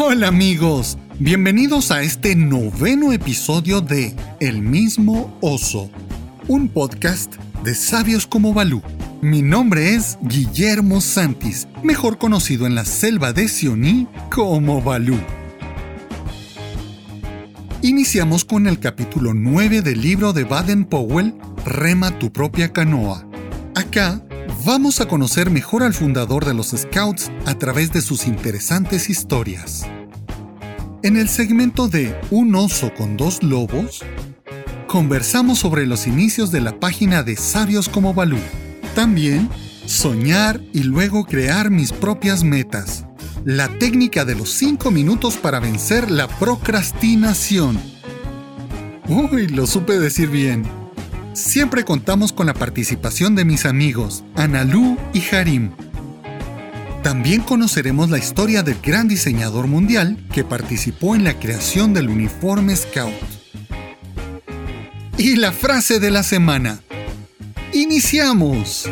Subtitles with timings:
[0.00, 5.90] Hola amigos, bienvenidos a este noveno episodio de El mismo oso,
[6.46, 7.34] un podcast
[7.64, 8.80] de sabios como Balú.
[9.22, 15.18] Mi nombre es Guillermo Santis, mejor conocido en la selva de Sioní como Balú.
[17.82, 21.34] Iniciamos con el capítulo 9 del libro de Baden Powell,
[21.66, 23.26] Rema tu propia canoa.
[23.74, 24.22] Acá
[24.64, 29.86] vamos a conocer mejor al fundador de los Scouts a través de sus interesantes historias.
[31.02, 34.02] En el segmento de Un oso con dos lobos,
[34.86, 38.38] conversamos sobre los inicios de la página de Sabios como Balú.
[38.94, 39.48] También,
[39.86, 43.04] soñar y luego crear mis propias metas.
[43.44, 47.78] La técnica de los 5 minutos para vencer la procrastinación.
[49.08, 50.64] Uy, lo supe decir bien.
[51.38, 55.70] Siempre contamos con la participación de mis amigos, Analú y Harim.
[57.04, 62.74] También conoceremos la historia del gran diseñador mundial que participó en la creación del uniforme
[62.74, 63.14] Scout.
[65.16, 66.80] Y la frase de la semana.
[67.72, 68.88] ¡Iniciamos!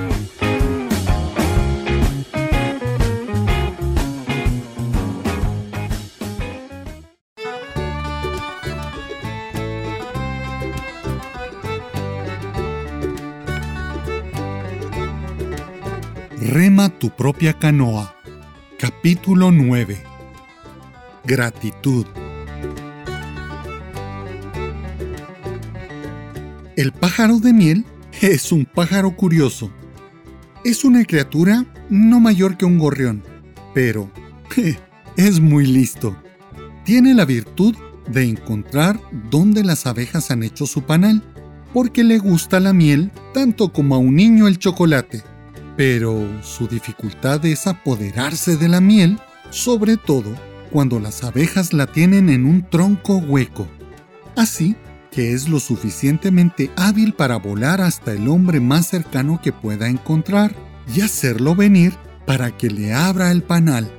[16.89, 18.15] Tu propia canoa.
[18.79, 19.99] Capítulo 9.
[21.25, 22.07] Gratitud.
[26.77, 27.85] El pájaro de miel
[28.21, 29.71] es un pájaro curioso.
[30.65, 33.23] Es una criatura no mayor que un gorrión,
[33.75, 34.09] pero
[35.17, 36.17] es muy listo.
[36.85, 37.75] Tiene la virtud
[38.09, 41.23] de encontrar dónde las abejas han hecho su panal,
[41.75, 45.36] porque le gusta la miel tanto como a un niño el chocolate
[45.77, 49.19] pero su dificultad es apoderarse de la miel,
[49.51, 50.35] sobre todo
[50.71, 53.69] cuando las abejas la tienen en un tronco hueco.
[54.37, 54.77] Así
[55.11, 60.55] que es lo suficientemente hábil para volar hasta el hombre más cercano que pueda encontrar
[60.95, 61.95] y hacerlo venir
[62.27, 63.91] para que le abra el panal.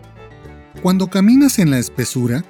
[0.81, 2.43] Cuando caminas en la espesura,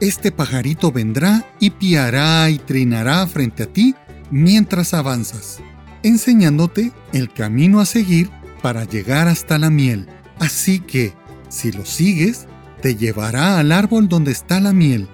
[0.00, 3.94] este pajarito vendrá y piará y trinará frente a ti
[4.30, 5.58] mientras avanzas,
[6.02, 8.30] enseñándote el camino a seguir
[8.62, 10.06] para llegar hasta la miel.
[10.38, 11.12] Así que,
[11.48, 12.46] si lo sigues,
[12.80, 15.08] te llevará al árbol donde está la miel.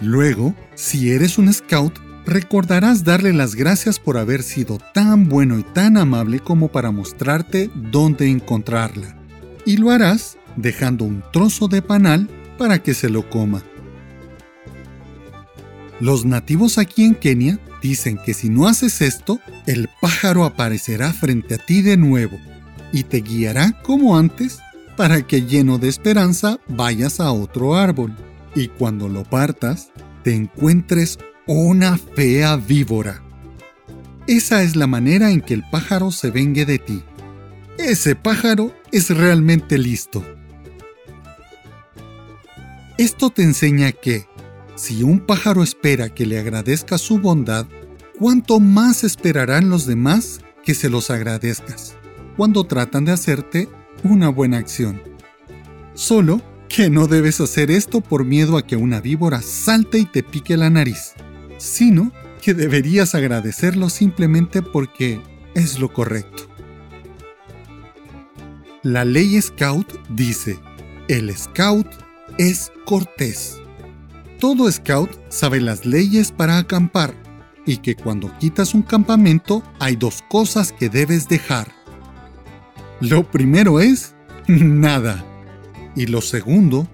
[0.00, 5.62] Luego, si eres un scout, recordarás darle las gracias por haber sido tan bueno y
[5.62, 9.16] tan amable como para mostrarte dónde encontrarla.
[9.64, 12.28] Y lo harás dejando un trozo de panal
[12.58, 13.62] para que se lo coma.
[16.00, 21.56] Los nativos aquí en Kenia dicen que si no haces esto, el pájaro aparecerá frente
[21.56, 22.38] a ti de nuevo
[22.92, 24.58] y te guiará como antes
[24.96, 28.16] para que lleno de esperanza vayas a otro árbol
[28.54, 29.90] y cuando lo partas
[30.24, 33.22] te encuentres una fea víbora.
[34.26, 37.02] Esa es la manera en que el pájaro se vengue de ti.
[37.78, 40.24] Ese pájaro es realmente listo.
[42.98, 44.26] Esto te enseña que,
[44.74, 47.66] si un pájaro espera que le agradezca su bondad,
[48.18, 51.97] ¿cuánto más esperarán los demás que se los agradezcas?
[52.38, 53.68] Cuando tratan de hacerte
[54.04, 55.02] una buena acción.
[55.94, 60.22] Solo que no debes hacer esto por miedo a que una víbora salte y te
[60.22, 61.14] pique la nariz,
[61.56, 65.20] sino que deberías agradecerlo simplemente porque
[65.56, 66.44] es lo correcto.
[68.84, 70.60] La ley Scout dice,
[71.08, 71.88] el Scout
[72.38, 73.60] es cortés.
[74.38, 77.12] Todo Scout sabe las leyes para acampar
[77.66, 81.77] y que cuando quitas un campamento hay dos cosas que debes dejar.
[83.00, 84.14] Lo primero es
[84.46, 85.24] nada.
[85.94, 86.88] Y lo segundo,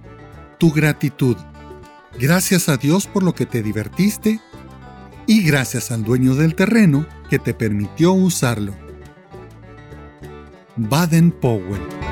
[0.58, 1.36] tu gratitud.
[2.18, 4.40] Gracias a Dios por lo que te divertiste
[5.26, 8.74] y gracias al dueño del terreno que te permitió usarlo.
[10.76, 12.03] Baden Powell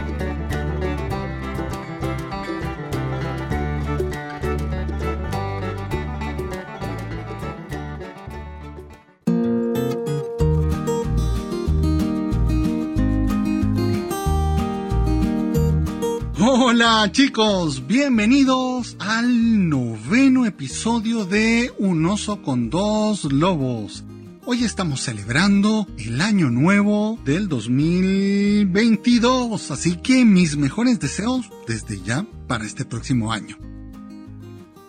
[16.84, 24.02] Hola chicos, bienvenidos al noveno episodio de Un oso con dos lobos.
[24.44, 32.26] Hoy estamos celebrando el año nuevo del 2022, así que mis mejores deseos desde ya
[32.48, 33.56] para este próximo año.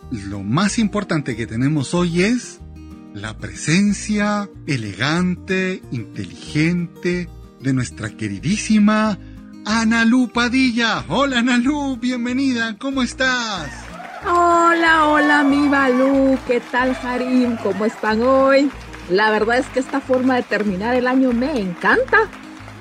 [0.09, 2.59] Lo más importante que tenemos hoy es
[3.13, 7.29] la presencia elegante, inteligente
[7.61, 9.19] de nuestra queridísima
[9.65, 11.05] Analú Padilla.
[11.07, 13.69] Hola Analú, bienvenida, ¿cómo estás?
[14.25, 16.37] Hola, hola, mi Balú.
[16.45, 17.55] ¿Qué tal, Harim?
[17.63, 18.69] ¿Cómo están hoy?
[19.09, 22.29] La verdad es que esta forma de terminar el año me encanta.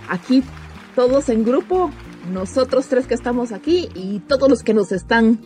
[0.08, 0.42] Aquí
[0.96, 1.90] todos en grupo,
[2.32, 5.40] nosotros tres que estamos aquí y todos los que nos están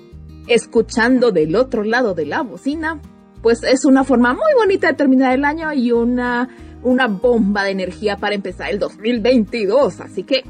[0.46, 3.00] escuchando del otro lado de la bocina,
[3.42, 6.48] pues es una forma muy bonita de terminar el año y una,
[6.82, 10.00] una bomba de energía para empezar el 2022.
[10.00, 10.44] Así que,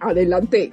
[0.00, 0.72] adelante.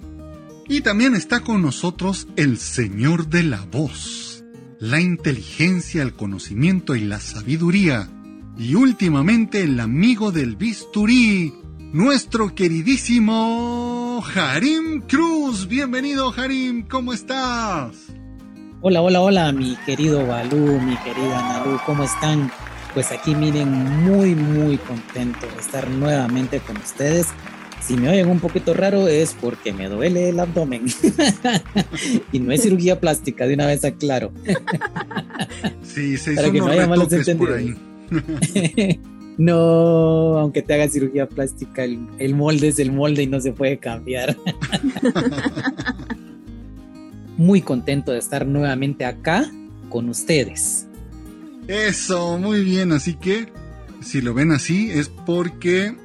[0.68, 4.44] Y también está con nosotros el Señor de la Voz,
[4.80, 8.10] la inteligencia, el conocimiento y la sabiduría,
[8.58, 11.54] y últimamente el amigo del bisturí,
[11.92, 15.68] nuestro queridísimo Harim Cruz.
[15.68, 17.96] Bienvenido Harim, ¿cómo estás?
[18.82, 22.52] Hola, hola, hola, mi querido Balú, mi querida Nalu, ¿cómo están?
[22.94, 23.70] Pues aquí miren,
[24.04, 27.28] muy, muy contento de estar nuevamente con ustedes
[27.86, 30.86] si me oyen un poquito raro es porque me duele el abdomen.
[32.32, 34.32] y no es cirugía plástica, de una vez aclaro.
[35.84, 37.78] sí, se hizo Para que no haya malos entendidos.
[39.38, 43.78] no, aunque te haga cirugía plástica, el, molde es el molde y no se puede
[43.78, 44.38] cambiar.
[47.38, 49.52] muy contento de estar nuevamente acá
[49.90, 50.88] con ustedes.
[51.68, 52.94] Eso, muy bien.
[52.94, 53.48] Así que,
[54.02, 55.96] si lo ven así, es porque...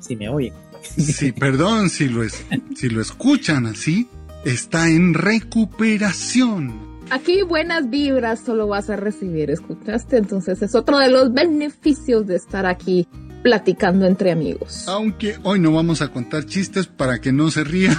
[0.00, 0.54] Si me oyen.
[0.96, 2.44] Sí, perdón, si lo, es,
[2.74, 4.08] si lo escuchan así,
[4.44, 6.88] está en recuperación.
[7.10, 10.18] Aquí buenas vibras solo vas a recibir, ¿escuchaste?
[10.18, 13.08] Entonces es otro de los beneficios de estar aquí
[13.42, 14.86] platicando entre amigos.
[14.88, 17.96] Aunque hoy no vamos a contar chistes para que no se ría.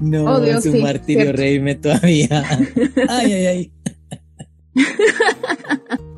[0.00, 2.42] No, oh, es un martirio reírme todavía.
[3.08, 3.72] Ay, ay, ay.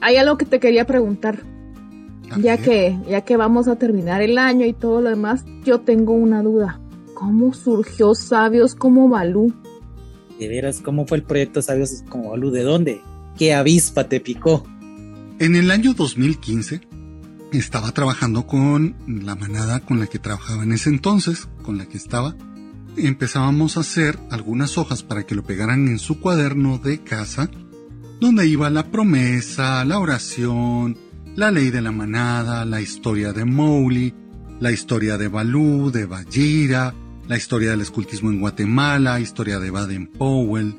[0.00, 1.42] Hay algo que te quería preguntar.
[2.36, 6.12] Ya que, ya que vamos a terminar el año y todo lo demás, yo tengo
[6.12, 6.80] una duda.
[7.14, 9.52] ¿Cómo surgió Sabios como Balú?
[10.38, 12.50] De veras, ¿cómo fue el proyecto Sabios como Balú?
[12.50, 13.00] ¿De dónde?
[13.36, 14.64] ¿Qué avispa te picó?
[15.38, 16.80] En el año 2015
[17.52, 21.96] estaba trabajando con la manada con la que trabajaba en ese entonces, con la que
[21.96, 22.36] estaba.
[22.96, 27.48] Empezábamos a hacer algunas hojas para que lo pegaran en su cuaderno de casa,
[28.20, 30.98] donde iba la promesa, la oración,
[31.38, 34.12] la ley de la manada, la historia de Mowgli,
[34.58, 36.92] la historia de Balú, de Bajira,
[37.28, 40.74] la historia del escultismo en Guatemala, historia de Baden Powell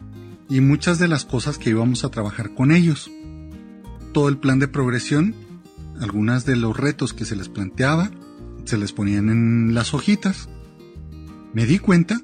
[0.49, 3.09] y muchas de las cosas que íbamos a trabajar con ellos.
[4.11, 5.33] Todo el plan de progresión,
[6.01, 8.11] algunas de los retos que se les planteaba,
[8.65, 10.49] se les ponían en las hojitas.
[11.53, 12.19] Me di cuenta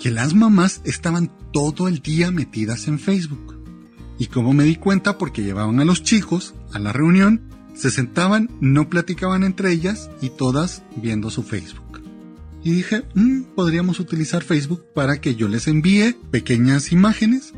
[0.00, 3.56] que las mamás estaban todo el día metidas en Facebook.
[4.18, 7.48] Y como me di cuenta porque llevaban a los chicos a la reunión
[7.80, 12.02] se sentaban, no platicaban entre ellas y todas viendo su Facebook.
[12.62, 17.54] Y dije, mm, podríamos utilizar Facebook para que yo les envíe pequeñas imágenes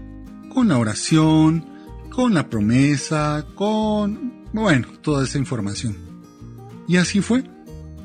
[0.48, 1.64] con la oración,
[2.08, 5.96] con la promesa, con, bueno, toda esa información.
[6.86, 7.42] Y así fue.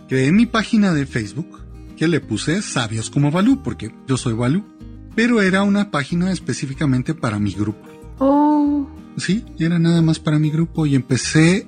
[0.09, 1.59] Creé mi página de Facebook
[1.97, 4.63] que le puse Sabios como Balú, porque yo soy Balú,
[5.15, 7.87] pero era una página específicamente para mi grupo.
[8.17, 8.89] Oh.
[9.17, 11.67] Sí, era nada más para mi grupo y empecé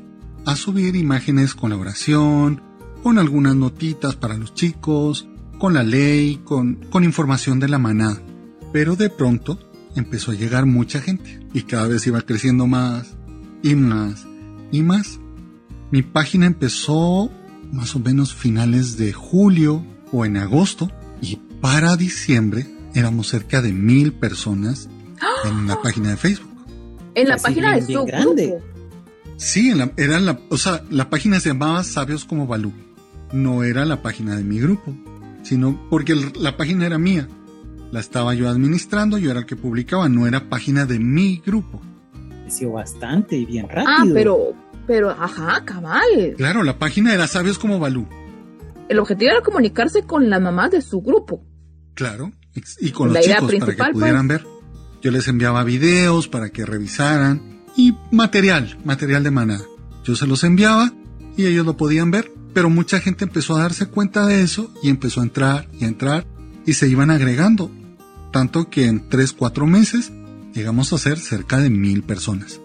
[0.52, 2.62] a subir imágenes con la oración,
[3.04, 5.28] con algunas notitas para los chicos,
[5.60, 8.22] con la ley, con, con información de la manada.
[8.74, 9.60] Pero de pronto
[9.96, 13.16] empezó a llegar mucha gente y cada vez iba creciendo más
[13.62, 14.26] y más
[14.72, 15.20] y más.
[15.92, 17.30] Mi página empezó
[17.72, 20.92] más o menos finales de julio o en agosto
[21.22, 24.90] y para diciembre éramos cerca de mil personas
[25.46, 26.50] en la página de Facebook.
[27.16, 28.60] En la página de su grande.
[29.40, 32.74] Sí, era la, o sea, la página se llamaba Sabios como Balú.
[33.32, 34.94] No era la página de mi grupo,
[35.44, 37.26] sino porque la página era mía.
[37.90, 41.82] La estaba yo administrando, yo era el que publicaba, no era página de mi grupo.
[42.42, 43.88] Creció bastante y bien rápido.
[43.88, 44.54] Ah, pero,
[44.86, 46.34] pero, ajá, cabal.
[46.36, 48.08] Claro, la página era Sabios como Balú.
[48.90, 51.46] El objetivo era comunicarse con la mamá de su grupo.
[51.94, 52.34] Claro,
[52.82, 54.44] y con los chicos para que pudieran pues.
[54.44, 54.48] ver.
[55.02, 59.64] Yo les enviaba videos para que revisaran y material, material de manada.
[60.04, 60.94] Yo se los enviaba
[61.38, 64.90] y ellos lo podían ver, pero mucha gente empezó a darse cuenta de eso y
[64.90, 66.26] empezó a entrar y a entrar
[66.66, 67.72] y se iban agregando.
[68.32, 70.12] Tanto que en 3, 4 meses
[70.54, 72.60] llegamos a ser cerca de mil personas.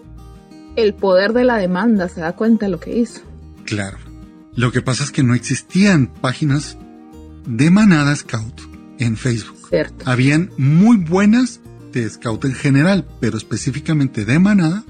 [0.75, 3.21] El poder de la demanda, se da cuenta de lo que hizo.
[3.63, 3.97] Claro.
[4.55, 6.77] Lo que pasa es que no existían páginas
[7.45, 8.61] de manada Scout
[8.99, 9.57] en Facebook.
[9.69, 10.09] Cierto.
[10.09, 11.61] Habían muy buenas
[11.93, 14.83] de Scout en general, pero específicamente de manada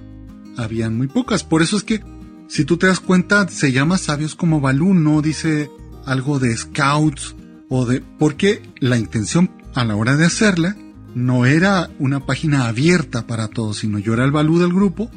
[0.58, 1.44] habían muy pocas.
[1.44, 2.04] Por eso es que,
[2.48, 5.70] si tú te das cuenta, se llama Sabios como Balú, no dice
[6.06, 7.36] algo de Scouts
[7.70, 8.02] o de...
[8.20, 10.76] Porque la intención a la hora de hacerla
[11.14, 15.10] no era una página abierta para todos, sino yo era el Balú del grupo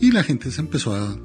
[0.00, 1.16] y la gente se empezó a...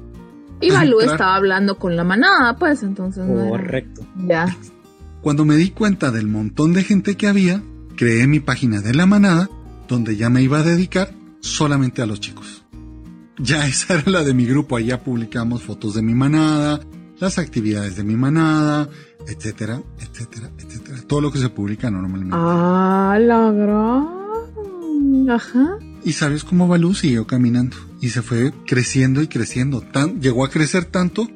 [0.60, 3.24] Y Balú estaba hablando con la manada, pues entonces...
[3.26, 4.06] Correcto.
[4.26, 4.56] Ya.
[5.20, 7.62] Cuando me di cuenta del montón de gente que había,
[7.96, 9.50] creé mi página de la manada,
[9.88, 12.63] donde ya me iba a dedicar solamente a los chicos.
[13.38, 16.80] Ya esa era la de mi grupo, allá publicamos fotos de mi manada,
[17.18, 18.88] las actividades de mi manada,
[19.26, 21.02] etcétera, etcétera, etcétera.
[21.06, 22.36] Todo lo que se publica normalmente.
[22.38, 25.30] Ah, la gran.
[25.30, 25.78] Ajá.
[26.04, 29.80] Y sabes cómo Balú siguió caminando y se fue creciendo y creciendo.
[29.80, 31.28] Tan, llegó a crecer tanto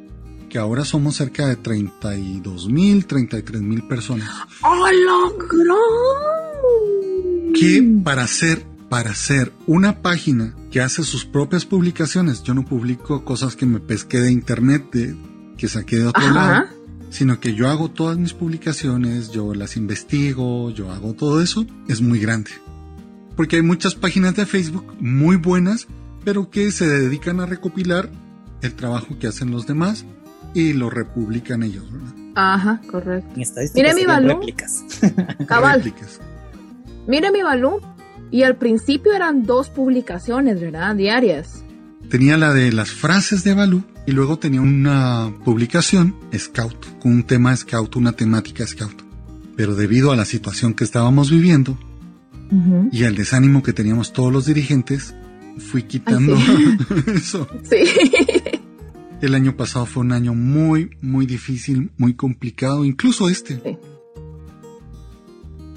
[0.49, 4.28] que ahora somos cerca de 32 mil, 33 mil personas.
[4.62, 5.78] ¡Ah, la gran!
[7.55, 13.25] Que para hacer, para hacer una página que hace sus propias publicaciones, yo no publico
[13.25, 15.16] cosas que me pesqué de internet, de,
[15.57, 16.66] que saqué de otro lado,
[17.11, 22.00] sino que yo hago todas mis publicaciones, yo las investigo, yo hago todo eso, es
[22.00, 22.50] muy grande.
[23.37, 25.87] Porque hay muchas páginas de Facebook muy buenas,
[26.25, 28.11] pero que se dedican a recopilar
[28.62, 30.04] el trabajo que hacen los demás
[30.54, 32.14] y lo republican ellos, ¿verdad?
[32.35, 33.40] Ajá, correcto.
[33.75, 34.40] Mire mi balón.
[35.47, 35.92] Cabal.
[37.07, 37.80] Mire mi balón.
[38.31, 40.95] Y al principio eran dos publicaciones, ¿verdad?
[40.95, 41.65] Diarias.
[42.11, 47.23] Tenía la de las frases de Balú y luego tenía una publicación Scout, con un
[47.23, 49.03] tema Scout, una temática Scout.
[49.57, 51.79] Pero debido a la situación que estábamos viviendo
[52.93, 55.15] y al desánimo que teníamos todos los dirigentes,
[55.59, 56.35] fui quitando
[57.15, 57.47] eso.
[57.63, 57.85] Sí.
[59.21, 63.61] El año pasado fue un año muy, muy difícil, muy complicado, incluso este.
[63.63, 63.79] Sí.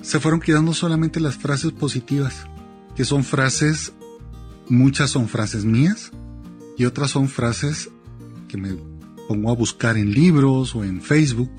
[0.02, 2.48] Se fueron quedando solamente las frases positivas,
[2.96, 3.94] que son frases,
[4.68, 6.12] muchas son frases mías
[6.78, 7.90] y otras son frases
[8.48, 8.76] que me
[9.28, 11.52] pongo a buscar en libros o en Facebook.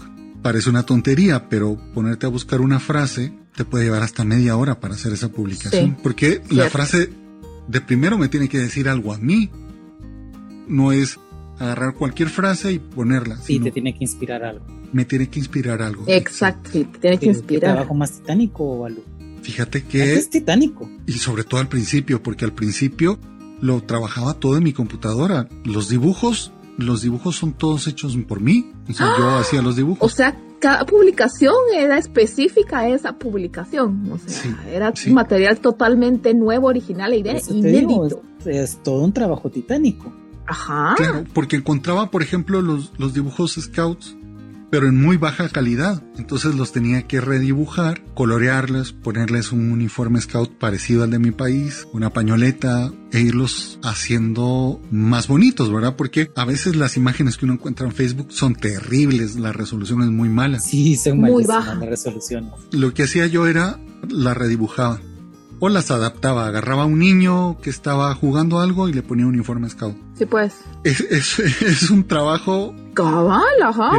[0.43, 4.81] Parece una tontería, pero ponerte a buscar una frase te puede llevar hasta media hora
[4.81, 5.91] para hacer esa publicación.
[5.91, 7.11] Sí, porque la frase
[7.69, 9.51] de primero me tiene que decir algo a mí.
[10.69, 11.19] No es
[11.59, 13.37] agarrar cualquier frase y ponerla.
[13.37, 14.65] Sí, te tiene que inspirar algo.
[14.93, 16.05] Me tiene que inspirar algo.
[16.07, 17.61] Exacto, sí, te tiene que inspirar.
[17.61, 19.03] ¿Qué trabajo más titánico, Balú?
[19.43, 20.15] Fíjate que...
[20.15, 20.89] Es titánico.
[21.07, 23.19] Y sobre todo al principio, porque al principio
[23.61, 25.49] lo trabajaba todo en mi computadora.
[25.65, 28.71] Los dibujos, los dibujos son todos hechos por mí.
[28.89, 30.03] O sea, yo hacía los dibujos.
[30.03, 30.07] ¡Ah!
[30.07, 34.11] O sea, cada publicación era específica a esa publicación.
[34.13, 35.11] O sea, Sí, era sí.
[35.11, 38.23] material totalmente nuevo, original e digo, inédito.
[38.41, 40.13] es, es todo un trabajo titánico.
[40.47, 40.95] Ajá.
[40.97, 44.17] Claro, porque encontraba, por ejemplo, los, los dibujos scouts,
[44.73, 46.02] pero en muy baja calidad.
[46.17, 51.87] Entonces los tenía que redibujar, colorearles, ponerles un uniforme scout parecido al de mi país,
[51.93, 55.95] una pañoleta, e irlos haciendo más bonitos, ¿verdad?
[55.97, 60.09] Porque a veces las imágenes que uno encuentra en Facebook son terribles, la resolución es
[60.09, 60.59] muy mala.
[60.59, 61.75] Sí, son Muy baja.
[61.75, 62.50] las resoluciones.
[62.71, 65.00] Lo que hacía yo era la redibujaba.
[65.61, 69.35] O las adaptaba, agarraba a un niño que estaba jugando algo y le ponía un
[69.35, 69.95] uniforme scout.
[70.19, 70.55] Sí, pues.
[70.83, 73.91] Es, es- es un trabajo Cabal, ajá.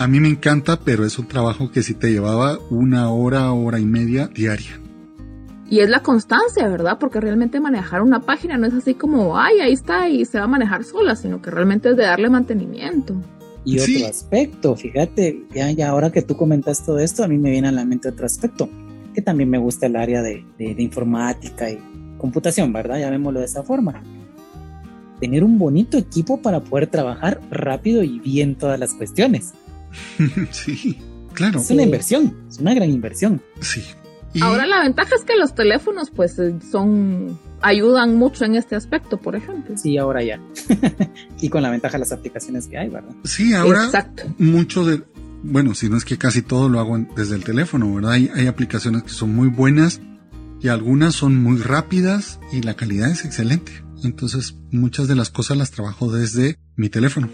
[0.00, 3.78] A mí me encanta, pero es un trabajo que sí te llevaba una hora, hora
[3.78, 4.80] y media diaria.
[5.68, 6.96] Y es la constancia, ¿verdad?
[6.98, 10.44] Porque realmente manejar una página no es así como, ay, ahí está y se va
[10.44, 13.14] a manejar sola, sino que realmente es de darle mantenimiento.
[13.66, 14.04] Y otro Sí.
[14.04, 17.72] aspecto, fíjate, ya, ya ahora que tú comentas todo esto, a mí me viene a
[17.72, 18.70] la mente otro aspecto,
[19.14, 21.78] que también me gusta el área de, de- de informática y
[22.16, 22.98] computación, ¿verdad?
[22.98, 24.02] Llamémoslo de esa forma.
[25.20, 29.52] Tener un bonito equipo para poder trabajar rápido y bien todas las cuestiones.
[30.50, 30.98] sí,
[31.34, 33.42] claro, Es una inversión, es una gran inversión.
[33.60, 33.82] sí.
[34.32, 38.76] Y Ahora la ventaja es que los teléfonos pues eh, son ayudan mucho en este
[38.76, 39.76] aspecto, por ejemplo.
[39.76, 40.40] Sí, ahora ya.
[41.40, 43.10] y con la ventaja de las aplicaciones que hay, ¿verdad?
[43.24, 44.22] sí, ahora Exacto.
[44.38, 45.02] mucho de,
[45.42, 48.12] bueno, si no es que casi todo lo hago en- desde el teléfono, ¿verdad?
[48.12, 50.00] Hay, hay aplicaciones que son muy buenas
[50.62, 53.72] y algunas son muy rápidas y la calidad es excelente.
[54.04, 57.28] Entonces, muchas de las cosas las trabajo desde mi teléfono.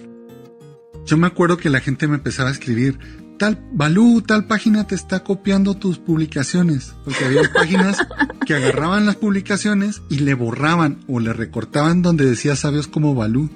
[1.07, 2.99] Yo me acuerdo que la gente me empezaba a escribir,
[3.39, 6.97] tal, Balú, tal página te está copiando tus publicaciones.
[7.05, 7.99] Porque había páginas
[8.45, 13.49] que agarraban las publicaciones y le borraban o le recortaban donde decía sabios como Balú.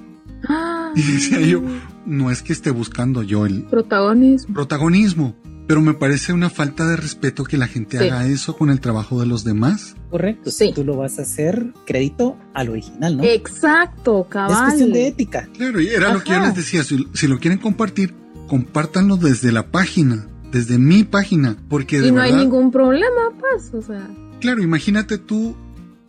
[0.93, 1.63] Y decía yo,
[2.05, 4.53] no es que esté buscando yo el protagonismo.
[4.53, 5.35] protagonismo,
[5.67, 8.05] pero me parece una falta de respeto que la gente Sí.
[8.07, 9.95] haga eso con el trabajo de los demás.
[10.09, 10.51] Correcto.
[10.51, 10.67] Sí.
[10.67, 13.23] Si tú lo vas a hacer, crédito al original, ¿no?
[13.23, 14.63] Exacto, es cabal.
[14.65, 15.47] cuestión de ética.
[15.57, 18.13] Claro, y era lo que yo les decía, si, si lo quieren compartir,
[18.47, 23.29] compártanlo desde la página, desde mi página, porque de y no verdad, hay ningún problema,
[23.39, 24.05] pues, o sea.
[24.41, 25.55] claro, imagínate tú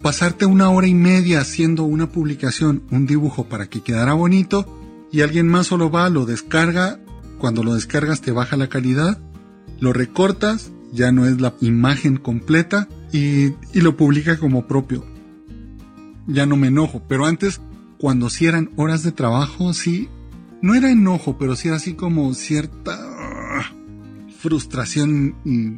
[0.00, 4.66] pasarte una hora y media haciendo una publicación, un dibujo para que quedara bonito,
[5.12, 6.99] y alguien más solo va, lo descarga,
[7.38, 9.18] cuando lo descargas te baja la calidad,
[9.81, 15.05] lo recortas, ya no es la imagen completa, y, y lo publica como propio.
[16.26, 17.61] Ya no me enojo, pero antes,
[17.99, 20.09] cuando sí eran horas de trabajo, sí,
[20.61, 23.73] no era enojo, pero sí era así como cierta ah,
[24.38, 25.76] frustración y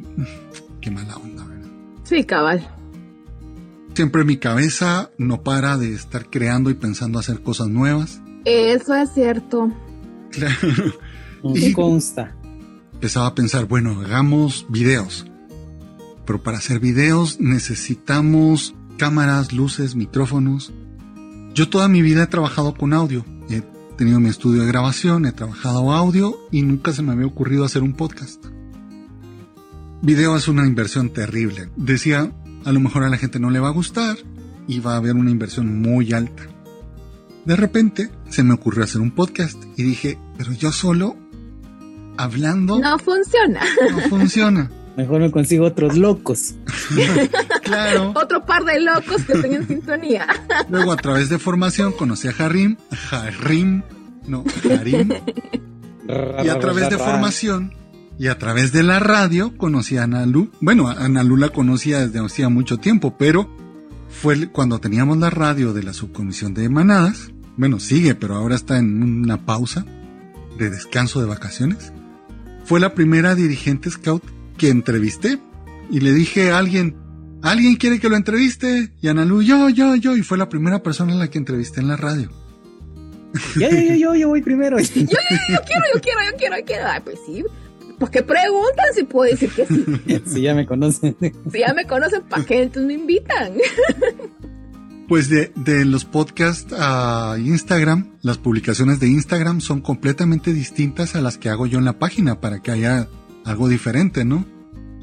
[0.81, 1.69] qué mala onda, ¿verdad?
[2.03, 2.67] Sí, cabal.
[3.95, 8.21] Siempre mi cabeza no para de estar creando y pensando hacer cosas nuevas.
[8.43, 9.71] Eso es cierto.
[10.31, 10.93] Claro.
[11.43, 12.35] Nos Y- consta.
[12.95, 15.25] Empezaba a pensar, bueno, hagamos videos.
[16.25, 20.73] Pero para hacer videos necesitamos cámaras, luces, micrófonos.
[21.53, 23.25] Yo toda mi vida he trabajado con audio.
[23.49, 23.61] He
[23.97, 27.83] tenido mi estudio de grabación, he trabajado audio y nunca se me había ocurrido hacer
[27.83, 28.43] un podcast.
[30.01, 31.69] Video es una inversión terrible.
[31.75, 32.33] Decía,
[32.63, 34.17] a lo mejor a la gente no le va a gustar
[34.67, 36.43] y va a haber una inversión muy alta.
[37.45, 41.15] De repente se me ocurrió hacer un podcast y dije, pero yo solo,
[42.17, 43.61] hablando, No funciona.
[43.91, 44.71] no funciona.
[44.97, 46.55] Mejor me consigo otros locos.
[47.65, 48.13] Claro.
[48.15, 50.27] Otro par de locos que estén en sintonía.
[50.69, 52.77] Luego a través de formación conocí a Harim,
[53.09, 53.81] Harim,
[54.27, 55.09] no, Harim,
[56.43, 57.73] y a través de formación
[58.19, 60.51] y a través de la radio conocí a Analu.
[60.61, 63.49] Bueno, a Analu la conocía desde hacía mucho tiempo, pero
[64.09, 67.31] fue cuando teníamos la radio de la subcomisión de manadas.
[67.57, 69.85] Bueno, sigue, pero ahora está en una pausa
[70.59, 71.91] de descanso de vacaciones.
[72.65, 74.23] Fue la primera dirigente scout
[74.57, 75.39] que entrevisté
[75.89, 76.95] y le dije a alguien,
[77.43, 78.91] ¿alguien quiere que lo entreviste?
[79.01, 81.87] Y Analu, yo, yo, yo, y fue la primera persona a la que entrevisté en
[81.87, 82.31] la radio.
[83.55, 84.79] Yo, yo, yo, yo, yo voy primero.
[84.79, 85.15] Yo quiero,
[85.53, 85.61] yo
[86.01, 86.87] quiero, yo quiero, yo quiero.
[86.87, 87.43] Ay, pues sí.
[87.99, 89.85] ¿Por qué preguntan si puedo decir que sí?
[90.25, 91.15] Si ya me conocen.
[91.51, 93.53] Si ya me conocen, ¿para qué entonces me invitan?
[95.07, 101.21] Pues de, de los podcasts a Instagram, las publicaciones de Instagram son completamente distintas a
[101.21, 103.07] las que hago yo en la página para que haya
[103.43, 104.45] algo diferente, ¿no?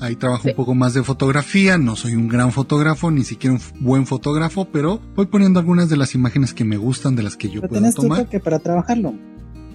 [0.00, 0.48] Ahí trabajo Sí.
[0.50, 4.64] un poco más de fotografía, no soy un gran fotógrafo, ni siquiera un buen fotógrafo,
[4.72, 7.68] pero voy poniendo algunas de las imágenes que me gustan, de las que yo Pero
[7.74, 8.24] puedo tu tomar.
[8.24, 9.14] toque para trabajarlo.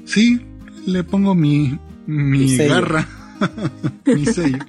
[0.04, 0.42] Sí,
[0.86, 3.08] le pongo mi, mi garra,
[4.06, 4.60] mi sello.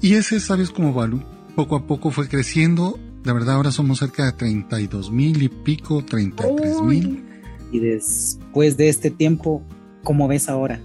[0.00, 1.20] Y ese, ¿sabes cómo Balú?
[1.56, 3.00] Poco a poco fue creciendo.
[3.28, 7.22] De verdad, ahora somos cerca de 32 mil y pico, 33 mil.
[7.70, 9.62] Y después de este tiempo,
[10.02, 10.80] ¿cómo ves ahora?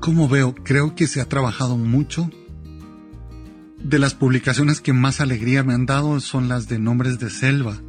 [0.00, 0.52] ¿Cómo veo?
[0.64, 2.28] Creo que se ha trabajado mucho.
[3.78, 7.80] De las publicaciones que más alegría me han dado son las de nombres de selva.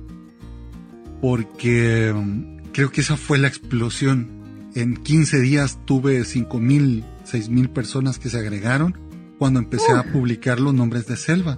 [1.20, 4.70] Porque mm, creo que esa fue la explosión.
[4.76, 8.96] En 15 días tuve 5 mil, 6 mil personas que se agregaron
[9.40, 11.58] cuando empecé a publicar los nombres de selva.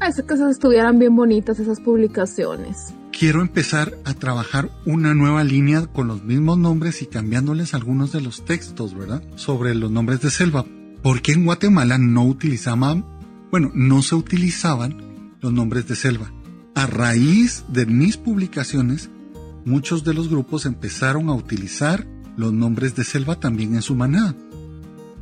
[0.00, 2.94] Así que esas estuvieran bien bonitas esas publicaciones.
[3.18, 8.20] Quiero empezar a trabajar una nueva línea con los mismos nombres y cambiándoles algunos de
[8.20, 9.22] los textos, ¿verdad?
[9.36, 10.66] Sobre los nombres de selva.
[11.02, 13.06] Porque en Guatemala no utilizaban,
[13.50, 16.30] bueno, no se utilizaban los nombres de selva.
[16.74, 19.08] A raíz de mis publicaciones,
[19.64, 22.06] muchos de los grupos empezaron a utilizar
[22.36, 24.34] los nombres de selva también en su manada.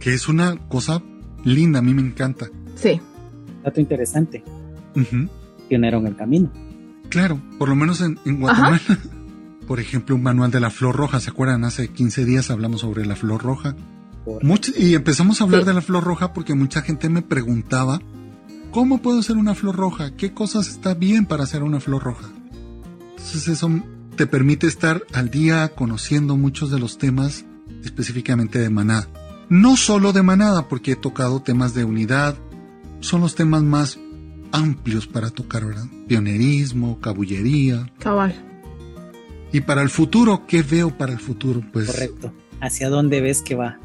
[0.01, 1.01] Que es una cosa
[1.45, 2.49] linda, a mí me encanta.
[2.75, 3.01] Sí.
[3.63, 4.43] Dato interesante.
[4.97, 5.29] Ujú.
[5.69, 6.51] Pionero en el camino.
[7.09, 8.81] Claro, por lo menos en, en Guatemala.
[9.67, 11.65] Por ejemplo, un manual de la flor roja, ¿se acuerdan?
[11.65, 13.75] Hace 15 días hablamos sobre la flor roja.
[14.77, 15.67] Y empezamos a hablar Sí.
[15.69, 18.01] de la flor roja porque mucha gente me preguntaba,
[18.71, 20.15] ¿cómo puedo hacer una flor roja?
[20.17, 22.29] ¿Qué cosas está bien para hacer una flor roja?
[23.13, 23.71] Entonces eso
[24.17, 27.47] te permite estar al día conociendo muchos de los temas
[27.85, 29.09] específicamente de manada.
[29.49, 32.37] No solo de manada, porque he tocado temas de unidad,
[33.01, 33.99] son los temas más
[34.55, 35.85] amplios para tocar, ¿verdad?
[36.09, 37.91] Pionerismo, cabullería.
[37.99, 38.35] Cabal.
[39.53, 41.61] Y para el futuro, ¿qué veo para el futuro?
[41.73, 42.33] Pues Correcto.
[42.61, 43.79] ¿Hacia dónde ves que va?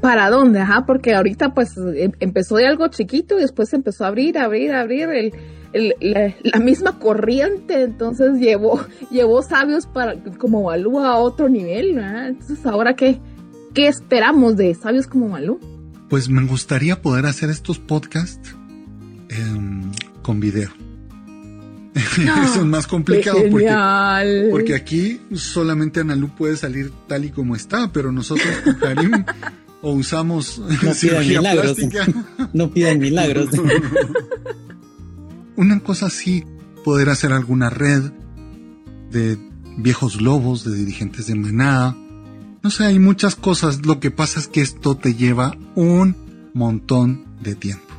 [0.00, 0.60] ¿Para dónde?
[0.60, 4.72] Ajá, porque ahorita pues em- empezó de algo chiquito y después empezó a abrir, abrir,
[4.72, 5.32] abrir el,
[5.72, 11.94] el- la, la misma corriente, entonces llevó, llevó sabios para como Malú a otro nivel,
[11.94, 12.28] ¿verdad?
[12.28, 13.18] Entonces ahora qué,
[13.72, 15.58] qué esperamos de sabios como Malú?
[16.10, 18.54] Pues me gustaría poder hacer estos podcasts
[19.30, 19.73] em,
[20.24, 20.70] con video.
[21.94, 27.54] Eso es más complicado ¡Qué porque, porque aquí solamente Analu puede salir tal y como
[27.54, 29.24] está, pero nosotros con Karim
[29.80, 31.76] o usamos pidan cirugía milagros.
[31.76, 32.06] plástica.
[32.52, 33.50] No pidan milagros.
[35.56, 36.44] Una cosa sí,
[36.84, 38.10] poder hacer alguna red
[39.12, 39.38] de
[39.76, 41.96] viejos lobos, de dirigentes de manada.
[42.62, 43.86] No sé, hay muchas cosas.
[43.86, 46.16] Lo que pasa es que esto te lleva un
[46.54, 47.93] montón de tiempo.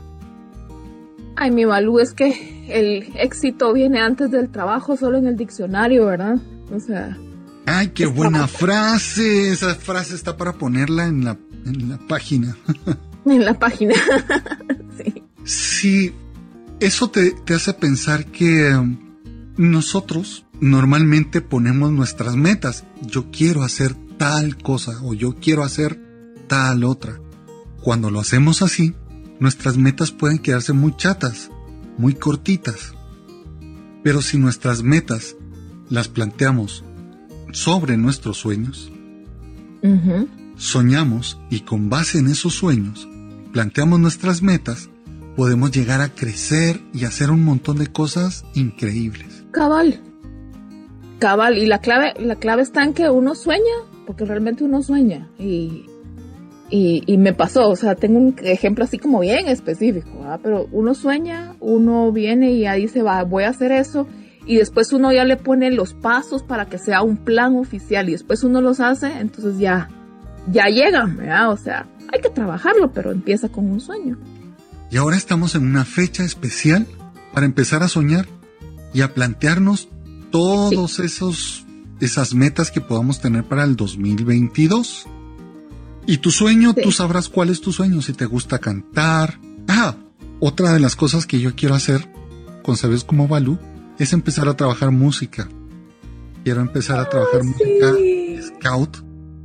[1.35, 6.05] Ay, mi Malú, es que el éxito viene antes del trabajo, solo en el diccionario,
[6.05, 6.37] ¿verdad?
[6.73, 7.17] O sea,
[7.65, 9.51] ¡Ay, qué buena frase!
[9.51, 12.55] Esa frase está para ponerla en la, en la página.
[13.25, 13.95] en la página.
[14.97, 15.23] sí.
[15.43, 16.13] Sí,
[16.79, 18.97] eso te, te hace pensar que um,
[19.57, 22.85] nosotros normalmente ponemos nuestras metas.
[23.01, 25.99] Yo quiero hacer tal cosa o yo quiero hacer
[26.47, 27.19] tal otra.
[27.81, 28.93] Cuando lo hacemos así,
[29.39, 31.49] nuestras metas pueden quedarse muy chatas,
[31.97, 32.93] muy cortitas.
[34.03, 35.35] Pero si nuestras metas
[35.89, 36.83] las planteamos
[37.51, 38.91] sobre nuestros sueños,
[40.55, 43.07] soñamos y con base en esos sueños
[43.55, 44.89] planteamos nuestras metas,
[45.37, 49.45] podemos llegar a crecer y hacer un montón de cosas increíbles.
[49.51, 50.01] Cabal.
[51.19, 51.57] Cabal.
[51.57, 53.63] Y la clave, la clave está en que uno sueña,
[54.05, 55.29] porque realmente uno sueña.
[55.39, 55.85] Y,
[56.69, 60.39] y, y me pasó, o sea, tengo un ejemplo así como bien específico, ¿verdad?
[60.41, 64.07] Pero uno sueña, uno viene y ya dice, va, voy a hacer eso.
[64.47, 68.13] Y después uno ya le pone los pasos para que sea un plan oficial y
[68.13, 69.89] después uno los hace, entonces ya,
[70.51, 71.51] ya llegan, ¿verdad?
[71.51, 74.17] O sea, hay que trabajarlo, pero empieza con un sueño.
[74.91, 76.85] Y ahora estamos en una fecha especial
[77.33, 78.27] para empezar a soñar
[78.93, 79.89] y a plantearnos
[80.31, 81.65] todos esos
[81.99, 85.07] esas metas que podamos tener para el 2022.
[86.07, 86.81] Y tu sueño, Sí.
[86.83, 89.39] tú sabrás cuál es tu sueño, si te gusta cantar.
[89.67, 89.95] Ah,
[90.39, 92.07] otra de las cosas que yo quiero hacer
[92.63, 93.57] con Sabes como Balú
[93.97, 95.47] es empezar a trabajar música.
[96.43, 98.39] Quiero empezar a trabajar música Sí.
[98.43, 98.97] scout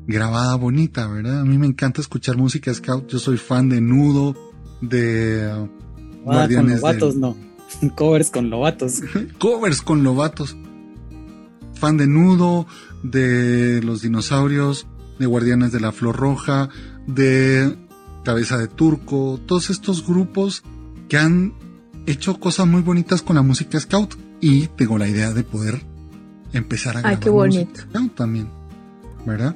[0.06, 1.40] grabada bonita, ¿verdad?
[1.40, 3.08] A mí me encanta escuchar música scout.
[3.08, 4.34] Yo soy fan de Nudo,
[4.82, 7.36] de uh, Ah, con Guardianes lobatos del- no.
[7.96, 9.00] Covers con lobatos.
[9.38, 10.56] covers con lobatos.
[11.74, 12.66] Fan de Nudo,
[13.02, 14.86] de Los Dinosaurios,
[15.20, 16.68] de Guardianes de la Flor Roja,
[17.06, 17.76] de
[18.24, 20.64] Cabeza de Turco, todos estos grupos
[21.08, 21.54] que han
[22.06, 25.82] hecho cosas muy bonitas con la música scout y tengo la idea de poder
[26.52, 27.80] empezar a Ay, grabar qué bonito.
[27.82, 28.48] scout también,
[29.26, 29.54] ¿verdad?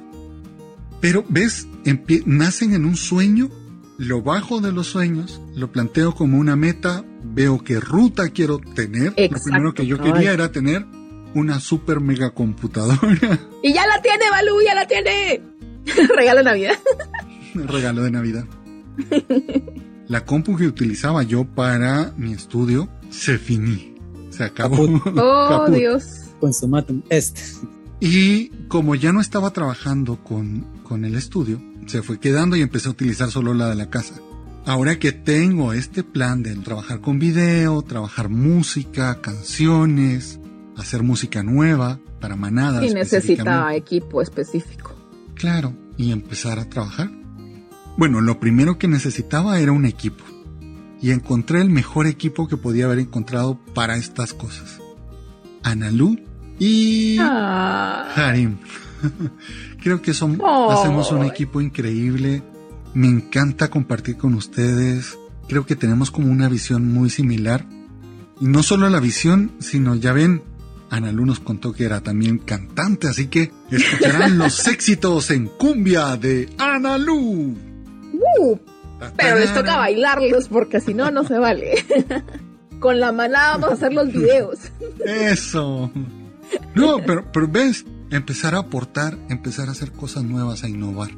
[1.01, 3.49] Pero ves, Empie- nacen en un sueño,
[3.97, 9.13] lo bajo de los sueños, lo planteo como una meta, veo qué ruta quiero tener.
[9.17, 10.85] lo primero que yo quería era tener
[11.33, 13.39] una super mega computadora.
[13.61, 15.41] Y ya la tiene, Balú, ya la tiene.
[16.15, 16.79] Regalo de Navidad.
[17.53, 18.45] regalo de Navidad.
[20.07, 23.95] La compu que utilizaba yo para mi estudio se finí.
[24.29, 24.85] Se acabó.
[24.99, 25.13] Caput.
[25.19, 25.75] Oh, Caput.
[25.75, 26.03] Dios.
[26.39, 27.41] Consumatum este.
[27.99, 32.89] Y como ya no estaba trabajando con, con el estudio, se fue quedando y empecé
[32.89, 34.15] a utilizar solo la de la casa.
[34.65, 40.39] Ahora que tengo este plan de trabajar con video, trabajar música, canciones,
[40.75, 42.83] hacer música nueva para manadas.
[42.83, 43.77] Y necesita específicamente.
[43.77, 44.84] equipo específico.
[45.45, 47.11] Claro, y empezar a trabajar.
[47.97, 50.23] Bueno, lo primero que necesitaba era un equipo.
[51.03, 54.81] Y encontré el mejor equipo que podía haber encontrado para estas cosas.
[55.61, 56.17] Analu
[56.57, 58.57] y Ah, Harim.
[59.83, 60.67] Creo que son, Ay.
[60.79, 62.41] hacemos un equipo increíble.
[62.95, 65.15] Me encanta compartir con ustedes.
[65.47, 67.67] Creo que tenemos como una visión muy similar.
[68.41, 70.41] Y no solo la visión, sino ya ven,
[70.89, 76.49] Analu nos contó que era también cantante, así que escucharán los éxitos en cumbia de
[76.57, 77.55] Analu.
[78.13, 78.59] uh,
[79.17, 81.83] pero les toca bailarlos porque si no, no se vale.
[82.79, 84.59] Con la manada vamos a hacer los videos.
[85.05, 85.91] Eso.
[86.75, 91.11] No, pero, pero ves, empezar a aportar, empezar a hacer cosas nuevas, a innovar.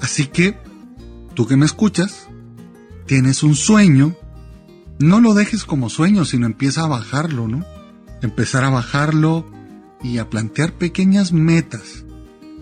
[0.00, 0.56] Así que,
[1.34, 2.28] tú que me escuchas,
[3.06, 4.16] tienes un sueño,
[4.98, 7.64] no lo dejes como sueño, sino empieza a bajarlo, ¿no?
[8.22, 9.46] Empezar a bajarlo
[10.02, 12.04] y a plantear pequeñas metas.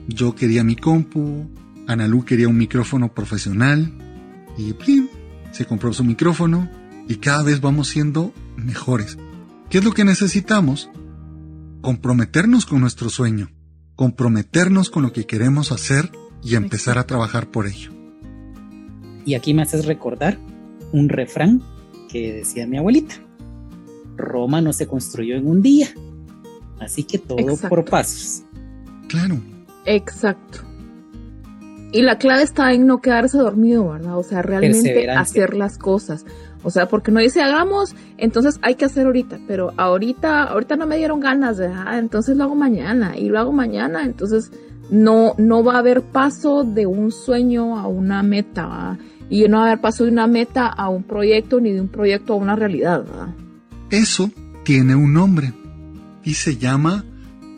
[0.06, 1.48] Yo quería mi compu,
[1.86, 3.92] Analu quería un micrófono profesional
[4.56, 5.08] y ¡plim!
[5.52, 6.68] se compró su micrófono
[7.08, 9.18] y cada vez vamos siendo mejores.
[9.70, 10.90] ¿Qué es lo que necesitamos?
[11.80, 13.50] Comprometernos con nuestro sueño,
[13.96, 16.10] comprometernos con lo que queremos hacer
[16.42, 17.92] y empezar a trabajar por ello.
[19.24, 20.38] Y aquí me haces recordar
[20.92, 21.62] un refrán
[22.10, 23.27] que decía mi abuelita.
[24.18, 25.88] Roma no se construyó en un día.
[26.78, 27.68] Así que todo Exacto.
[27.68, 28.42] por pasos.
[29.08, 29.40] Claro,
[29.88, 30.58] Exacto.
[31.90, 34.18] Y la clave está en no quedarse dormido, ¿verdad?
[34.18, 36.26] O sea, realmente hacer las cosas.
[36.62, 40.86] O sea, porque no dice hagamos, entonces hay que hacer ahorita, pero ahorita, ahorita no
[40.86, 41.98] me dieron ganas, ¿verdad?
[41.98, 44.52] Entonces lo hago mañana y lo hago mañana, entonces
[44.90, 48.98] no, no va a haber paso de un sueño a una meta, ¿verdad?
[49.30, 51.88] Y no va a haber paso de una meta a un proyecto ni de un
[51.88, 53.28] proyecto a una realidad, ¿verdad?
[53.90, 54.30] Eso
[54.64, 55.52] tiene un nombre
[56.24, 57.04] y se llama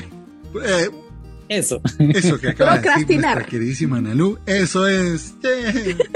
[0.65, 0.91] Eh,
[1.49, 3.35] Eso, eso que acaba de decir Procrastinar.
[3.37, 5.35] nuestra queridísima Analu, eso es.
[5.43, 5.73] ¡Yeah!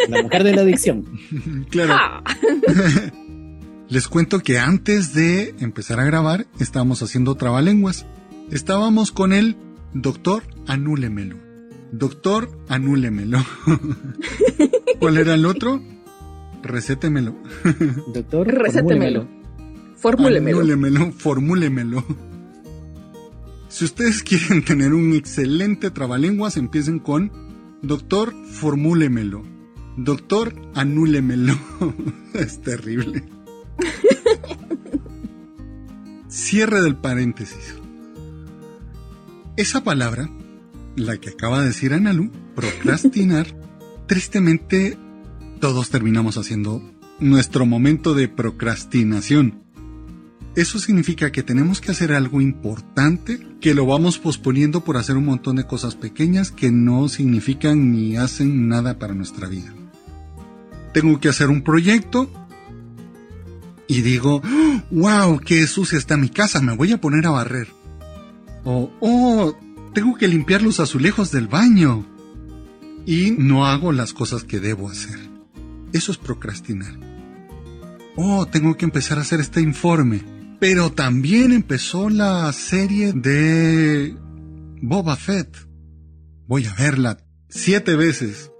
[0.09, 1.05] la mujer de la adicción.
[1.70, 1.94] Claro.
[1.94, 2.22] ¡Ja!
[3.88, 8.07] Les cuento que antes de empezar a grabar estábamos haciendo trabalenguas.
[8.53, 9.57] Estábamos con el
[9.92, 11.37] Doctor, anúlemelo.
[11.92, 13.44] Doctor, anúlemelo.
[15.00, 15.83] ¿Cuál era el otro?
[16.62, 17.35] Recétemelo.
[18.14, 19.26] Doctor, Recétemelo.
[19.96, 20.61] Formúlemelo.
[20.61, 22.05] Anúlemelo, formúlemelo.
[23.68, 27.33] Si ustedes quieren tener un excelente trabalenguas, empiecen con
[27.83, 29.42] Doctor, formúlemelo.
[29.96, 31.55] Doctor, anúlemelo.
[32.35, 33.24] es terrible.
[36.29, 37.80] Cierre del paréntesis.
[39.61, 40.31] Esa palabra,
[40.96, 43.46] la que acaba de decir Analu, procrastinar,
[44.07, 44.96] tristemente
[45.61, 46.83] todos terminamos haciendo
[47.18, 49.62] nuestro momento de procrastinación.
[50.57, 55.27] Eso significa que tenemos que hacer algo importante, que lo vamos posponiendo por hacer un
[55.27, 59.75] montón de cosas pequeñas que no significan ni hacen nada para nuestra vida.
[60.94, 62.31] Tengo que hacer un proyecto
[63.87, 64.40] y digo,
[64.90, 67.80] wow, qué sucia está mi casa, me voy a poner a barrer.
[68.64, 69.57] O, oh,
[69.94, 72.07] tengo que limpiar los azulejos del baño.
[73.07, 75.18] Y no hago las cosas que debo hacer.
[75.92, 76.94] Eso es procrastinar.
[78.16, 80.23] Oh, tengo que empezar a hacer este informe.
[80.61, 84.14] Pero también empezó la serie de
[84.83, 85.57] Boba Fett.
[86.46, 87.18] Voy a verla
[87.49, 88.53] siete veces.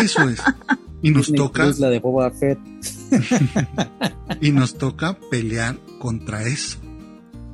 [0.00, 0.40] Eso es.
[1.02, 1.70] Y nos toca.
[1.78, 2.58] la de Boba Fett.
[4.40, 6.78] y nos toca pelear contra eso.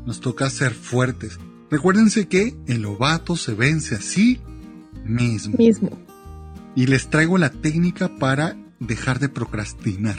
[0.07, 1.39] Nos toca ser fuertes.
[1.71, 4.41] Recuérdense que el ovato se vence así
[5.05, 5.57] mismo.
[5.59, 5.91] Mismo.
[6.75, 10.17] Y les traigo la técnica para dejar de procrastinar.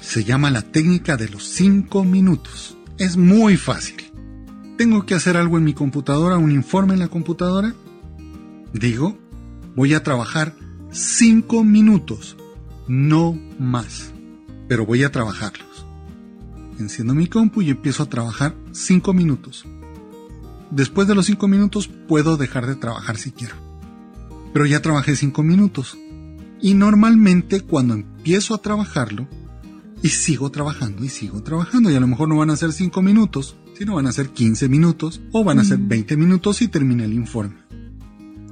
[0.00, 2.76] Se llama la técnica de los 5 minutos.
[2.98, 3.96] Es muy fácil.
[4.78, 7.74] Tengo que hacer algo en mi computadora, un informe en la computadora.
[8.72, 9.18] Digo,
[9.74, 10.54] voy a trabajar
[10.90, 12.36] 5 minutos,
[12.86, 14.12] no más.
[14.68, 15.86] Pero voy a trabajarlos.
[16.78, 19.64] Enciendo mi compu y empiezo a trabajar 5 minutos.
[20.70, 23.54] Después de los 5 minutos puedo dejar de trabajar si quiero.
[24.52, 25.96] Pero ya trabajé 5 minutos.
[26.60, 29.28] Y normalmente cuando empiezo a trabajarlo,
[30.02, 33.02] y sigo trabajando y sigo trabajando, y a lo mejor no van a ser 5
[33.02, 37.04] minutos, sino van a ser 15 minutos o van a ser 20 minutos y termine
[37.04, 37.56] el informe.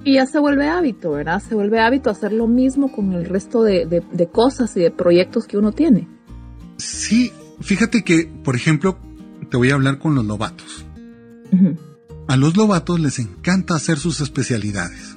[0.04, 1.42] Y ya se vuelve hábito, ¿verdad?
[1.42, 4.90] Se vuelve hábito hacer lo mismo con el resto de, de, de cosas y de
[4.90, 6.08] proyectos que uno tiene.
[6.76, 8.98] Sí, fíjate que, por ejemplo,
[9.50, 10.84] te voy a hablar con los lobatos.
[11.52, 11.76] Ujú.
[12.26, 15.16] A los lobatos les encanta hacer sus especialidades.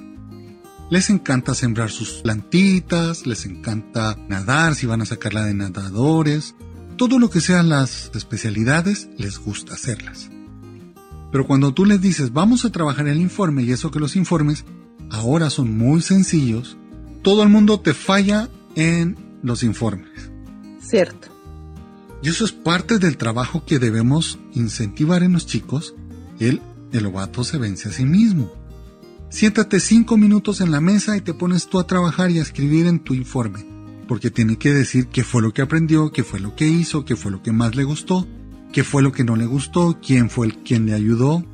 [0.90, 6.54] Les encanta sembrar sus plantitas, les encanta nadar si van a sacarla de nadadores.
[6.96, 10.30] Todo lo que sean las especialidades les gusta hacerlas.
[11.32, 14.64] Pero cuando tú les dices vamos a trabajar el informe y eso que los informes
[15.10, 16.76] ahora son muy sencillos,
[17.22, 20.30] todo el mundo te falla en los informes.
[20.80, 21.28] Cierto.
[22.22, 25.94] Y eso es parte del trabajo que debemos incentivar en los chicos,
[26.40, 26.60] el
[26.92, 28.52] el ovato se vence a sí mismo.
[29.30, 32.86] Siéntate cinco minutos en la mesa y te pones tú a trabajar y a escribir
[32.86, 33.64] en tu informe,
[34.06, 37.14] porque tiene que decir qué fue lo que aprendió, qué fue lo que hizo, qué
[37.14, 38.26] fue lo que más le gustó,
[38.72, 41.44] qué fue lo que no le gustó, quién fue el quien le ayudó,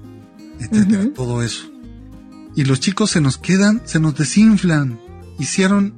[0.60, 1.68] etcétera, todo eso.
[2.54, 5.00] Y los chicos se nos quedan, se nos desinflan.
[5.40, 5.94] Hicieron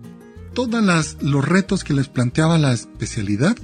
[0.54, 3.54] todas las los retos que les planteaba la especialidad,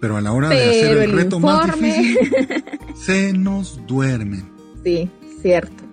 [0.00, 2.18] pero a la hora de hacer el el reto más difícil,
[3.04, 4.59] se nos duermen.
[4.84, 5.10] Sí,
[5.42, 5.84] cierto.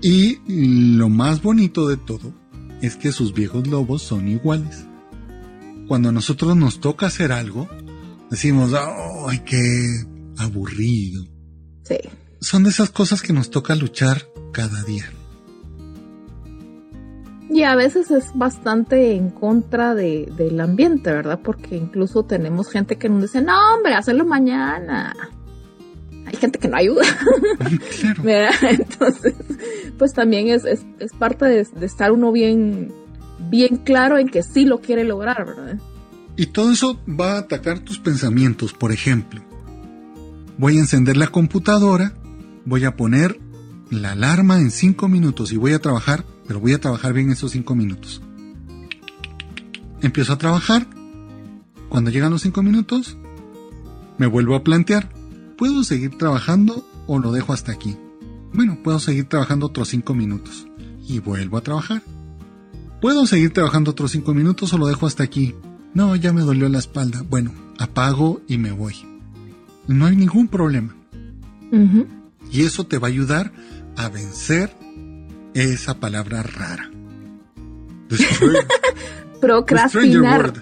[0.00, 2.32] Y lo más bonito de todo
[2.80, 4.86] es que sus viejos lobos son iguales.
[5.88, 7.68] Cuando a nosotros nos toca hacer algo,
[8.30, 9.84] decimos, ¡ay, qué
[10.36, 11.24] aburrido!
[11.82, 11.98] Sí.
[12.40, 15.06] Son de esas cosas que nos toca luchar cada día.
[17.50, 21.40] Y a veces es bastante en contra de, del ambiente, ¿verdad?
[21.42, 25.14] Porque incluso tenemos gente que nos dice, no, hombre, hazlo mañana.
[26.28, 27.02] Hay gente que no ayuda,
[28.22, 28.52] claro.
[28.70, 29.34] Entonces,
[29.96, 32.92] pues también es, es, es parte de, de estar uno bien,
[33.48, 35.78] bien claro en que sí lo quiere lograr, ¿verdad?
[36.36, 38.74] Y todo eso va a atacar tus pensamientos.
[38.74, 39.40] Por ejemplo,
[40.58, 42.12] voy a encender la computadora,
[42.66, 43.40] voy a poner
[43.90, 47.52] la alarma en 5 minutos y voy a trabajar, pero voy a trabajar bien esos
[47.52, 48.20] 5 minutos.
[50.02, 50.86] Empiezo a trabajar.
[51.88, 53.16] Cuando llegan los 5 minutos,
[54.18, 55.08] me vuelvo a plantear,
[55.58, 57.96] ¿puedo seguir trabajando o lo dejo hasta aquí?
[58.52, 60.66] Bueno, puedo seguir trabajando otros 5 minutos
[61.06, 62.02] y vuelvo a trabajar.
[63.00, 65.54] ¿Puedo seguir trabajando otros 5 minutos o lo dejo hasta aquí?
[65.94, 67.22] No, ya me dolió la espalda.
[67.28, 68.94] Bueno, apago y me voy.
[69.86, 70.94] No hay ningún problema.
[72.50, 73.52] Y eso te va a ayudar
[73.96, 74.74] a vencer
[75.54, 76.90] esa palabra rara.
[78.08, 78.56] Destroy-
[79.40, 80.52] Procrastinar.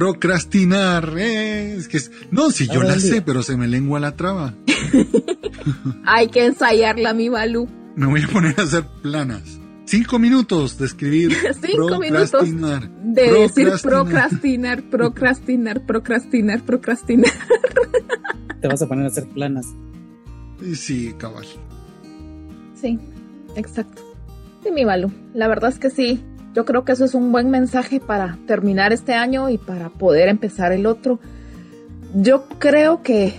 [0.00, 1.12] Procrastinar.
[1.18, 4.54] eh, es que es- no, si yo la sé, pero se me lengua la traba.
[6.06, 7.68] Hay que ensayarla, mi Balú.
[7.96, 9.42] me voy a poner a hacer planas.
[9.84, 11.36] Cinco minutos de escribir.
[11.62, 12.48] Cinco minutos
[13.04, 17.32] de decir procrastinar, procrastinar, procrastinar, procrastinar.
[18.62, 19.66] Te vas a poner a hacer planas.
[20.74, 21.44] Sí, cabal.
[22.80, 22.98] Sí,
[23.54, 24.00] exacto.
[24.62, 25.12] Sí, mi Balu.
[25.34, 26.22] La verdad es que sí.
[26.54, 30.28] Yo creo que eso es un buen mensaje para terminar este año y para poder
[30.28, 31.20] empezar el otro.
[32.14, 33.34] Yo creo que,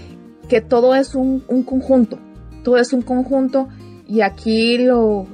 [0.48, 2.18] que todo es un, un conjunto.
[2.64, 3.68] Todo es un conjunto
[4.08, 5.26] y aquí lo,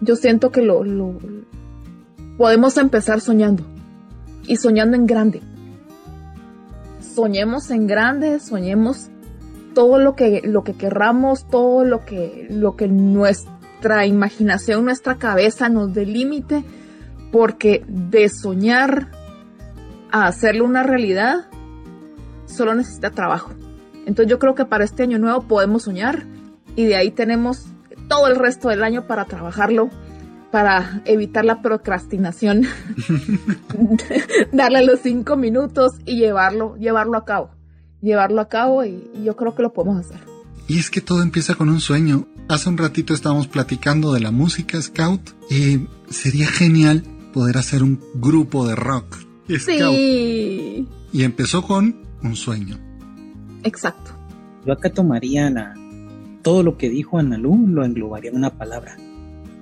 [0.00, 1.18] yo siento que lo, lo
[2.36, 3.62] podemos empezar soñando
[4.46, 5.42] y soñando en grande.
[7.00, 9.08] Soñemos en grande, soñemos
[9.74, 15.68] todo lo que, lo que querramos, todo lo que, lo que nuestra imaginación, nuestra cabeza
[15.68, 16.64] nos delimite
[17.32, 19.10] porque de soñar
[20.12, 21.46] a hacerlo una realidad
[22.46, 23.52] solo necesita trabajo.
[24.06, 26.24] Entonces yo creo que para este año nuevo podemos soñar
[26.76, 27.66] y de ahí tenemos
[28.08, 29.88] todo el resto del año para trabajarlo,
[30.50, 32.66] para evitar la procrastinación,
[34.52, 37.50] darle los cinco minutos y llevarlo, llevarlo a cabo,
[38.02, 40.20] llevarlo a cabo y, y yo creo que lo podemos hacer.
[40.68, 42.26] Y es que todo empieza con un sueño.
[42.48, 48.00] Hace un ratito estábamos platicando de la música scout y sería genial poder hacer un
[48.14, 49.18] grupo de rock.
[49.48, 50.88] Sí.
[51.12, 52.78] Y empezó con un sueño.
[53.64, 54.12] Exacto.
[54.64, 55.74] Yo acá tomaría la,
[56.42, 58.96] todo lo que dijo Analú, lo englobaría en una palabra,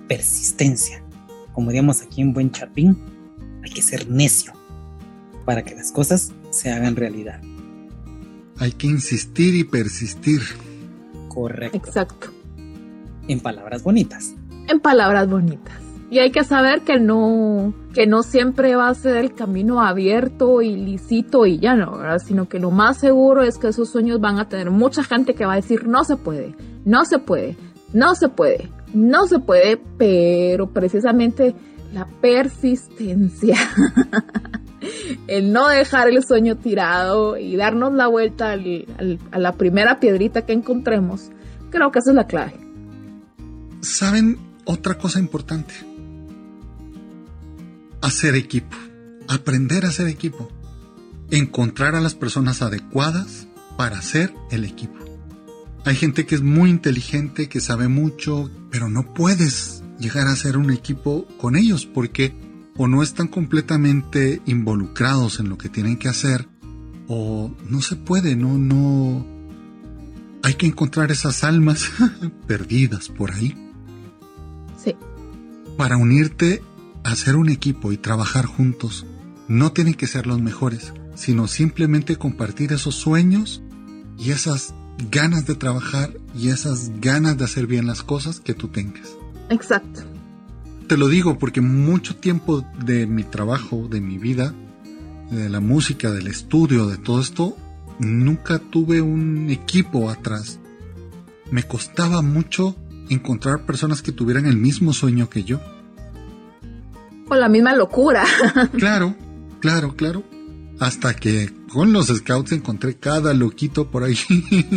[0.08, 1.02] persistencia.
[1.52, 2.98] Como diríamos aquí en Buen Chapín,
[3.64, 4.52] hay que ser necio
[5.44, 7.40] para que las cosas se hagan realidad.
[8.58, 10.42] Hay que insistir y persistir.
[11.28, 11.76] Correcto.
[11.76, 12.30] Exacto.
[13.26, 14.34] En palabras bonitas.
[14.68, 15.89] En palabras bonitas.
[16.10, 20.60] Y hay que saber que no, que no siempre va a ser el camino abierto
[20.60, 22.18] y lícito y ya no, ¿verdad?
[22.18, 25.46] Sino que lo más seguro es que esos sueños van a tener mucha gente que
[25.46, 27.56] va a decir no se puede, no se puede,
[27.92, 31.54] no se puede, no se puede, pero precisamente
[31.92, 33.56] la persistencia,
[35.28, 40.54] el no dejar el sueño tirado y darnos la vuelta a la primera piedrita que
[40.54, 41.30] encontremos,
[41.70, 42.54] creo que esa es la clave.
[43.80, 45.89] ¿Saben otra cosa importante?
[48.00, 48.76] Hacer equipo,
[49.28, 50.50] aprender a hacer equipo,
[51.30, 54.98] encontrar a las personas adecuadas para hacer el equipo.
[55.84, 60.56] Hay gente que es muy inteligente, que sabe mucho, pero no puedes llegar a ser
[60.56, 62.34] un equipo con ellos porque
[62.76, 66.48] o no están completamente involucrados en lo que tienen que hacer
[67.08, 69.26] o no se puede, no, no.
[70.42, 71.90] Hay que encontrar esas almas
[72.46, 73.54] perdidas por ahí.
[74.82, 74.94] Sí.
[75.76, 76.62] Para unirte
[77.10, 79.04] hacer un equipo y trabajar juntos
[79.48, 83.62] no tienen que ser los mejores, sino simplemente compartir esos sueños
[84.16, 84.74] y esas
[85.10, 89.16] ganas de trabajar y esas ganas de hacer bien las cosas que tú tengas.
[89.48, 90.02] Exacto.
[90.86, 94.54] Te lo digo porque mucho tiempo de mi trabajo, de mi vida,
[95.30, 97.56] de la música, del estudio, de todo esto,
[97.98, 100.60] nunca tuve un equipo atrás.
[101.50, 102.76] Me costaba mucho
[103.08, 105.60] encontrar personas que tuvieran el mismo sueño que yo
[107.30, 108.24] con la misma locura.
[108.78, 109.14] Claro,
[109.60, 110.24] claro, claro.
[110.80, 114.18] Hasta que con los scouts encontré cada loquito por ahí.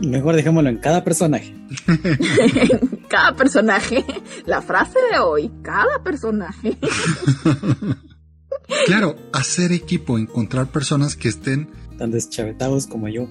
[0.00, 1.52] Mejor dejémoslo en cada personaje.
[3.08, 4.04] cada personaje.
[4.46, 6.78] La frase de hoy, cada personaje.
[8.86, 13.26] claro, hacer equipo, encontrar personas que estén tan deschavetados como yo.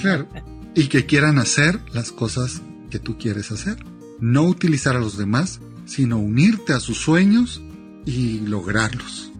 [0.00, 0.28] claro.
[0.74, 3.82] Y que quieran hacer las cosas que tú quieres hacer.
[4.20, 5.60] No utilizar a los demás
[5.92, 7.62] sino unirte a sus sueños
[8.06, 9.30] y lograrlos.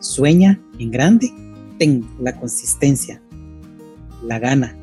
[0.00, 1.32] Sueña en grande,
[1.78, 3.22] ten la consistencia,
[4.26, 4.76] la gana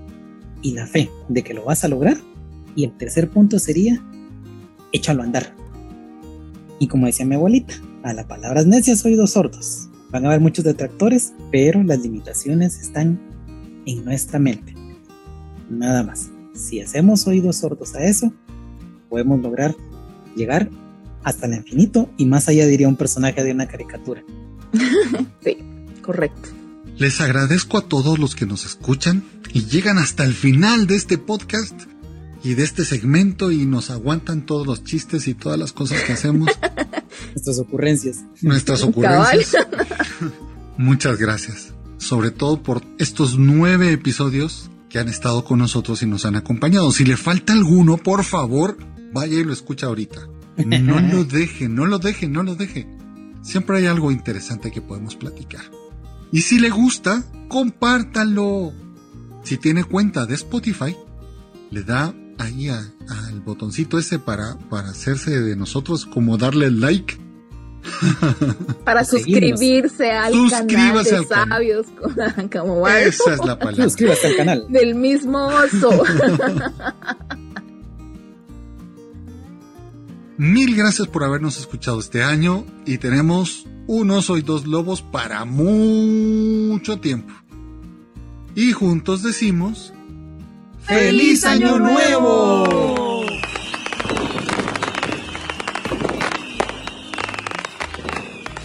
[0.61, 2.15] y la fe de que lo vas a lograr.
[2.73, 4.01] Y el tercer punto sería,
[4.93, 5.53] échalo a andar.
[6.79, 7.73] Y como decía mi abuelita,
[8.03, 9.89] a las palabras necias oídos sordos.
[10.09, 13.19] Van a haber muchos detractores, pero las limitaciones están
[13.85, 14.73] en nuestra mente.
[15.69, 16.29] Nada más.
[16.53, 18.31] Si hacemos oídos sordos a eso,
[19.09, 19.75] podemos lograr
[20.35, 20.69] llegar
[21.23, 24.23] hasta el infinito y más allá diría un personaje de una caricatura.
[25.43, 25.57] sí,
[26.01, 26.49] correcto.
[26.97, 31.17] Les agradezco a todos los que nos escuchan y llegan hasta el final de este
[31.17, 31.73] podcast
[32.43, 36.13] y de este segmento y nos aguantan todos los chistes y todas las cosas que
[36.13, 36.51] hacemos.
[37.33, 38.23] Nuestras ocurrencias.
[38.41, 39.57] Nuestras ocurrencias.
[40.77, 41.73] Muchas gracias.
[41.97, 46.89] Sobre todo por estos nueve episodios que han estado con nosotros y nos han acompañado.
[46.89, 48.77] Si le falta alguno, por favor,
[49.11, 50.21] vaya y lo escucha ahorita.
[50.65, 52.87] No lo deje, no lo deje, no lo deje.
[53.41, 55.65] Siempre hay algo interesante que podemos platicar.
[56.31, 58.71] Y si le gusta, compártalo.
[59.43, 60.95] Si tiene cuenta de Spotify,
[61.71, 67.17] le da ahí al botoncito ese para, para hacerse de nosotros, como darle like.
[68.83, 71.87] Para suscribirse al canal de Sabios
[72.51, 73.83] como Esa es la palabra.
[73.83, 74.65] Suscríbase al canal.
[74.71, 75.91] Del mismo oso.
[80.37, 85.45] Mil gracias por habernos escuchado este año y tenemos un oso y dos lobos para
[85.45, 87.33] mucho tiempo.
[88.53, 89.93] Y juntos decimos...
[90.81, 93.14] ¡Feliz Año Nuevo!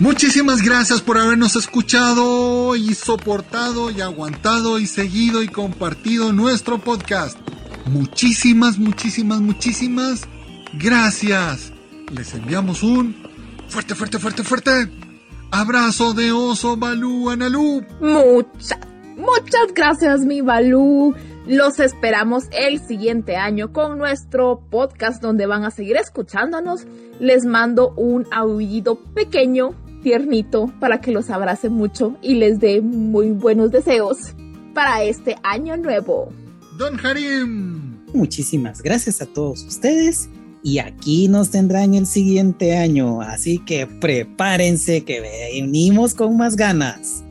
[0.01, 7.39] Muchísimas gracias por habernos escuchado y soportado y aguantado y seguido y compartido nuestro podcast.
[7.87, 10.27] Muchísimas, muchísimas, muchísimas
[10.73, 11.73] Gracias.
[12.13, 13.15] Les enviamos un
[13.69, 14.71] fuerte, fuerte, fuerte, fuerte
[15.51, 17.83] abrazo de oso Balú Analú.
[18.01, 18.79] Muchas,
[19.17, 21.15] muchas gracias mi Balú.
[21.47, 26.87] Los esperamos el siguiente año con nuestro podcast donde van a seguir escuchándonos.
[27.19, 33.31] Les mando un aullido pequeño, tiernito, para que los abrace mucho y les dé muy
[33.31, 34.35] buenos deseos
[34.75, 36.33] para este año nuevo.
[36.79, 38.05] Don Harim.
[38.13, 40.29] Muchísimas gracias a todos ustedes
[40.63, 47.25] y aquí nos tendrán el siguiente año, así que prepárense que venimos con más ganas.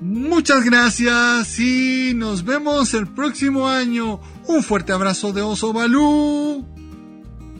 [0.00, 4.20] Muchas gracias y nos vemos el próximo año.
[4.46, 6.64] Un fuerte abrazo de Oso Balú.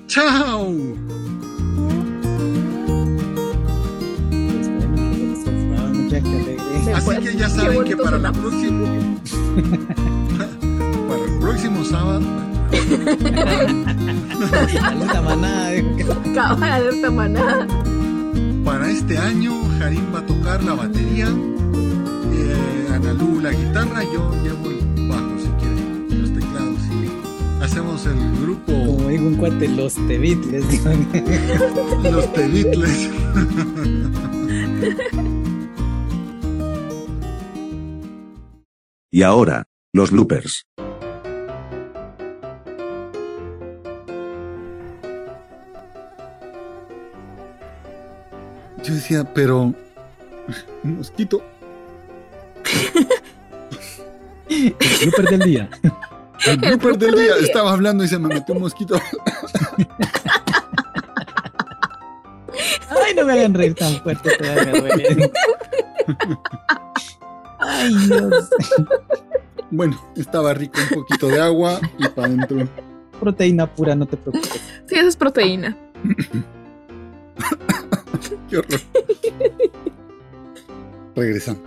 [0.06, 1.53] ¡Chao!
[6.94, 8.86] Así que ya saben que para la próxima
[11.08, 12.44] para el próximo sábado
[14.82, 17.10] Alerta manada.
[17.10, 17.66] Manada.
[18.64, 24.70] Para este año, Harim va a tocar la batería, eh, Analu la guitarra, yo llevo
[24.70, 28.72] el bajo si quieren, los teclados y hacemos el grupo.
[28.72, 30.64] Como digo un cuate, los Tebitles.
[32.10, 33.10] los Tebitles.
[39.14, 40.66] y ahora, los loopers.
[48.82, 49.72] Yo decía, pero.
[50.82, 51.44] Un mosquito.
[54.48, 55.70] El blooper del día.
[56.46, 57.36] El blooper del día.
[57.40, 59.00] Estaba hablando y se me metió un mosquito.
[62.90, 64.72] Ay, no me hagan reír tan fuerte, todavía
[67.66, 68.50] Ay, Dios.
[69.74, 72.68] Bueno, estaba rico un poquito de agua y para adentro.
[73.18, 74.60] Proteína pura, no te preocupes.
[74.86, 75.76] Sí, eso es proteína.
[78.48, 78.80] Qué horror.
[81.16, 81.62] Regresamos.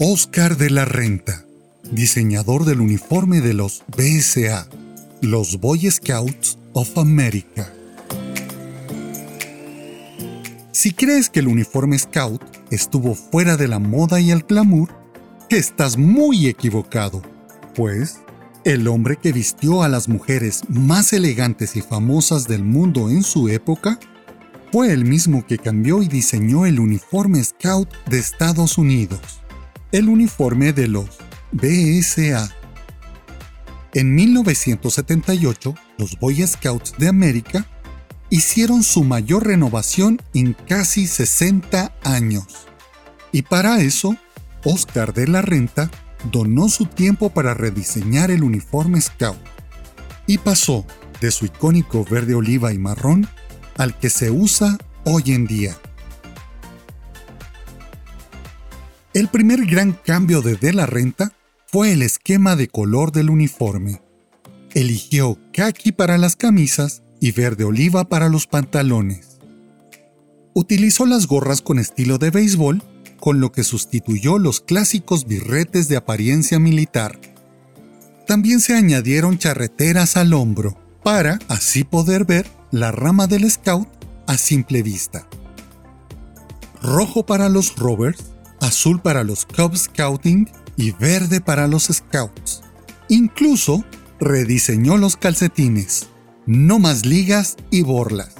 [0.00, 1.37] Oscar de la Renta,
[1.90, 4.68] diseñador del uniforme de los BSA,
[5.22, 7.72] los Boy Scouts of America.
[10.72, 14.90] Si crees que el uniforme scout estuvo fuera de la moda y el glamour,
[15.50, 17.22] estás muy equivocado,
[17.74, 18.18] pues
[18.64, 23.48] el hombre que vistió a las mujeres más elegantes y famosas del mundo en su
[23.48, 23.98] época
[24.70, 29.20] fue el mismo que cambió y diseñó el uniforme scout de Estados Unidos,
[29.90, 31.06] el uniforme de los
[31.52, 32.54] BSA.
[33.94, 37.66] En 1978, los Boy Scouts de América
[38.30, 42.68] hicieron su mayor renovación en casi 60 años.
[43.32, 44.16] Y para eso,
[44.64, 45.90] Oscar de la Renta
[46.30, 49.38] donó su tiempo para rediseñar el uniforme Scout
[50.26, 50.84] y pasó
[51.20, 53.28] de su icónico verde oliva y marrón
[53.76, 55.76] al que se usa hoy en día.
[59.14, 61.32] El primer gran cambio de De la Renta
[61.70, 64.00] fue el esquema de color del uniforme.
[64.72, 69.38] Eligió khaki para las camisas y verde oliva para los pantalones.
[70.54, 72.82] Utilizó las gorras con estilo de béisbol,
[73.20, 77.20] con lo que sustituyó los clásicos birretes de apariencia militar.
[78.26, 83.88] También se añadieron charreteras al hombro, para así poder ver la rama del scout
[84.26, 85.28] a simple vista.
[86.82, 88.24] Rojo para los rovers,
[88.60, 90.48] azul para los Cub Scouting
[90.78, 92.62] y verde para los Scouts.
[93.08, 93.84] Incluso
[94.20, 96.06] rediseñó los calcetines,
[96.46, 98.36] no más ligas y borlas.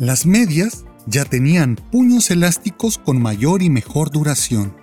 [0.00, 4.74] Las medias ya tenían puños elásticos con mayor y mejor duración.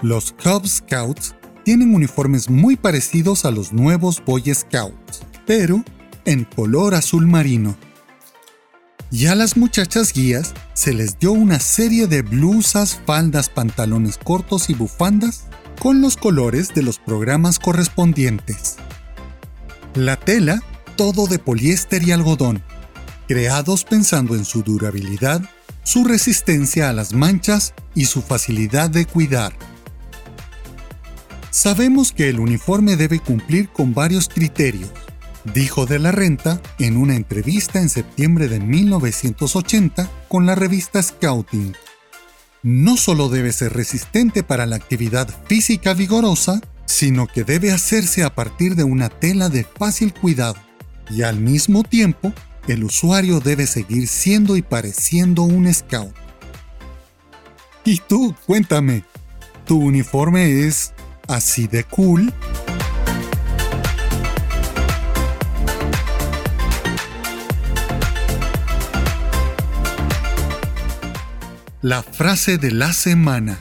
[0.00, 1.34] Los Cub Scouts
[1.64, 5.84] tienen uniformes muy parecidos a los nuevos Boy Scouts, pero
[6.24, 7.76] en color azul marino.
[9.10, 14.70] Y a las muchachas guías se les dio una serie de blusas, faldas, pantalones cortos
[14.70, 15.46] y bufandas
[15.78, 18.76] con los colores de los programas correspondientes.
[19.94, 20.62] La tela,
[20.96, 22.62] todo de poliéster y algodón,
[23.28, 25.42] creados pensando en su durabilidad,
[25.82, 29.54] su resistencia a las manchas y su facilidad de cuidar.
[31.50, 34.90] Sabemos que el uniforme debe cumplir con varios criterios,
[35.52, 41.74] dijo de la Renta en una entrevista en septiembre de 1980 con la revista Scouting.
[42.64, 48.34] No solo debe ser resistente para la actividad física vigorosa, sino que debe hacerse a
[48.34, 50.56] partir de una tela de fácil cuidado
[51.10, 52.32] y al mismo tiempo
[52.66, 56.14] el usuario debe seguir siendo y pareciendo un scout.
[57.84, 59.04] Y tú, cuéntame,
[59.66, 60.94] ¿tu uniforme es
[61.28, 62.32] así de cool?
[71.84, 73.58] La frase de la semana.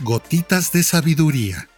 [0.00, 1.68] Gotitas de sabiduría.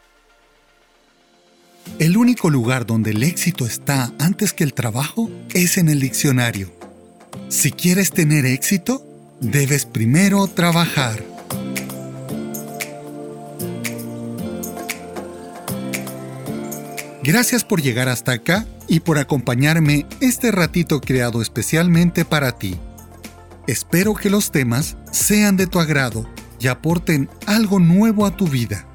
[1.98, 6.72] El único lugar donde el éxito está antes que el trabajo es en el diccionario.
[7.50, 9.04] Si quieres tener éxito,
[9.42, 11.22] debes primero trabajar.
[17.22, 22.78] Gracias por llegar hasta acá y por acompañarme este ratito creado especialmente para ti.
[23.66, 26.24] Espero que los temas sean de tu agrado
[26.60, 28.86] y aporten algo nuevo a tu vida.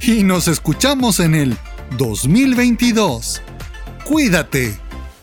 [0.00, 1.58] Y nos escuchamos en el
[1.96, 3.42] 2022.
[4.04, 4.78] Cuídate.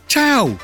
[0.08, 0.58] Chao.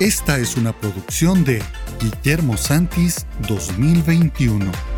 [0.00, 1.62] Esta es una producción de
[2.00, 4.95] Guillermo Santis 2021.